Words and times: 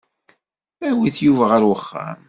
Awit 0.87 1.15
Yuba 1.25 1.43
ɣer 1.51 1.61
uxxam. 1.73 2.17